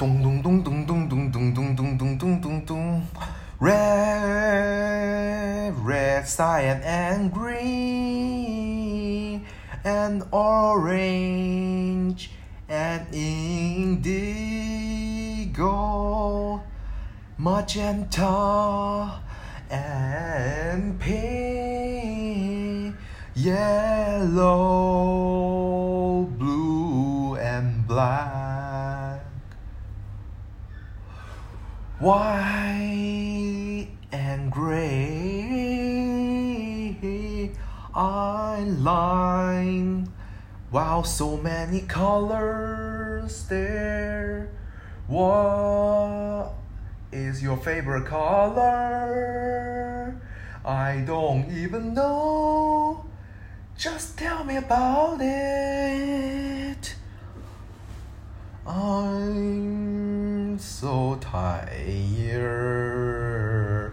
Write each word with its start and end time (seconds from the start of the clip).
Dum 0.00 0.16
dum 0.22 0.40
dum 0.40 0.64
dum 0.64 0.86
dum 0.86 1.08
dum 1.10 1.28
dum 1.28 1.52
dum 1.76 2.16
dum 2.16 2.40
dum 2.40 2.64
dum. 2.64 3.02
Red, 3.60 3.76
red, 5.84 6.26
cyan 6.26 6.80
and 6.82 7.30
green 7.30 8.80
and 9.84 10.22
orange 10.32 12.30
and 12.66 13.06
indigo, 13.12 14.32
magenta 17.36 19.20
and 19.68 20.98
pink, 20.98 22.96
yellow, 23.34 24.64
blue 26.38 27.36
and 27.36 27.86
black, 27.86 28.49
white 32.00 33.88
and 34.10 34.50
gray. 34.50 34.80
I 37.94 38.60
line. 38.60 40.10
Wow, 40.72 41.02
so 41.02 41.36
many 41.36 41.82
colors 41.82 43.46
there. 43.48 44.48
What 45.08 46.54
is 47.12 47.42
your 47.42 47.58
favorite 47.58 48.06
color? 48.06 49.40
I 50.64 51.04
don't 51.06 51.50
even 51.52 51.92
know. 51.92 53.04
Just 53.76 54.16
tell 54.16 54.44
me 54.44 54.56
about 54.56 55.18
it. 55.20 56.29
Tired. 61.86 63.92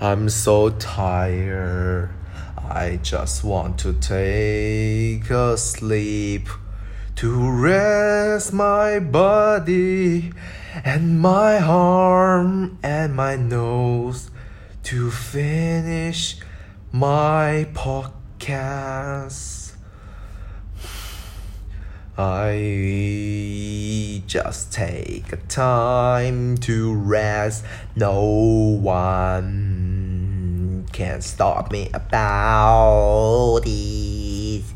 I'm 0.00 0.28
so 0.28 0.70
tired. 0.70 2.10
I 2.56 2.98
just 3.02 3.44
want 3.44 3.78
to 3.80 3.92
take 3.94 5.30
a 5.30 5.56
sleep 5.56 6.48
to 7.16 7.50
rest 7.50 8.52
my 8.52 8.98
body 8.98 10.32
and 10.84 11.20
my 11.20 11.58
arm 11.58 12.78
and 12.82 13.14
my 13.14 13.36
nose 13.36 14.30
to 14.84 15.10
finish 15.10 16.36
my 16.92 17.66
podcast. 17.72 19.72
I 22.18 23.75
just 24.26 24.72
take 24.72 25.32
a 25.32 25.36
time 25.36 26.56
to 26.58 26.94
rest. 26.94 27.64
No 27.94 28.20
one 28.80 30.06
can 30.92 31.20
stop 31.20 31.70
me 31.70 31.90
about 31.94 33.60
this. 33.64 34.74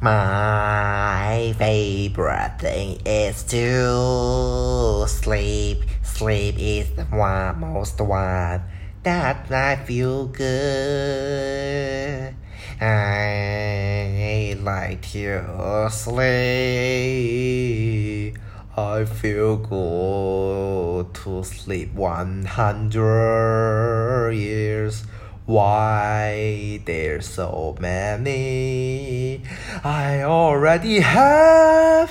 My 0.00 1.52
favorite 1.58 2.52
thing 2.58 3.00
is 3.04 3.42
to 3.44 5.06
sleep. 5.08 5.82
Sleep 6.02 6.54
is 6.58 6.90
the 6.92 7.04
one 7.04 7.60
most 7.60 8.00
one 8.00 8.62
that 9.02 9.50
I 9.50 9.76
feel 9.76 10.26
good. 10.26 12.34
I 12.80 14.56
like 14.62 15.02
to 15.12 15.88
sleep. 15.90 18.09
I 18.76 19.04
feel 19.04 19.56
good 19.56 21.12
to 21.14 21.42
sleep 21.42 21.92
100 21.92 24.30
years. 24.30 25.02
Why 25.44 26.80
there's 26.86 27.26
so 27.26 27.76
many? 27.80 29.42
I 29.82 30.22
already 30.22 31.00
have 31.00 32.10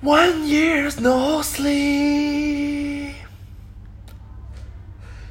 one 0.00 0.46
year's 0.46 1.00
no 1.00 1.42
sleep. 1.42 3.16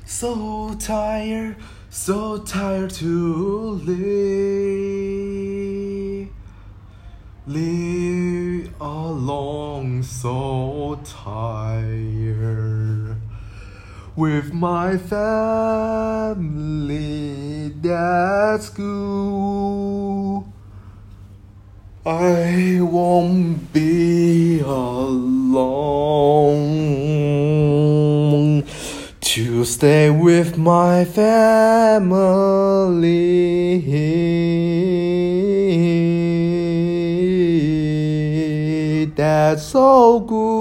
So 0.05 0.75
tired, 0.77 1.55
so 1.89 2.39
tired 2.39 2.89
to 2.95 3.79
live. 3.85 4.01
Live 7.47 8.10
alone, 8.91 10.03
so 10.03 10.99
tired. 11.03 13.17
With 14.15 14.53
my 14.53 14.97
family 14.97 17.21
at 17.91 18.57
school. 18.57 20.47
I 22.05 22.79
won't 22.81 23.73
be 23.73 24.59
alone 24.59 25.03
to 29.19 29.65
stay 29.65 30.09
with 30.09 30.57
my 30.57 31.05
family. 31.05 32.21
That's 39.21 39.61
so 39.61 40.19
good. 40.21 40.41